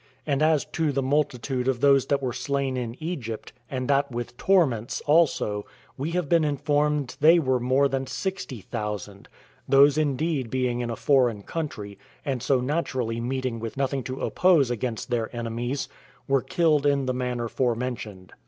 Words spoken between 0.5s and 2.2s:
to the multitude of those